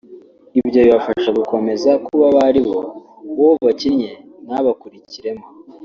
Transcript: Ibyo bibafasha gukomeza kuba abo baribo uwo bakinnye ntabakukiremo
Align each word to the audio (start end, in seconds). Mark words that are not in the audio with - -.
Ibyo 0.59 0.79
bibafasha 0.85 1.29
gukomeza 1.39 1.91
kuba 2.05 2.23
abo 2.29 2.35
baribo 2.37 2.77
uwo 3.31 3.51
bakinnye 3.65 4.11
ntabakukiremo 4.45 5.45